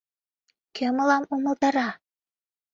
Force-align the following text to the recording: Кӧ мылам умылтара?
Кӧ 0.75 0.87
мылам 0.95 1.23
умылтара? 1.33 1.89